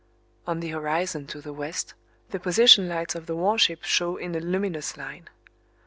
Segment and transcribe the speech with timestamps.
[0.47, 1.93] On the horizon to the west
[2.31, 5.29] the position lights of the warship show in a luminous line.